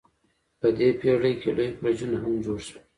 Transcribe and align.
په 0.59 0.67
دې 0.77 0.87
پیړۍ 0.99 1.33
کې 1.41 1.49
لوی 1.57 1.69
برجونه 1.81 2.17
هم 2.23 2.33
جوړ 2.45 2.59
شول. 2.67 2.83